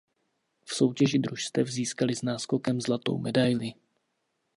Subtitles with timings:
[0.65, 3.73] V soutěži družstev získaly s náskokem zlatou medaili.